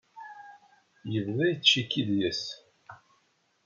Yebda 1.11 1.43
yettcikki 1.49 2.01
deg-s. 2.07 2.43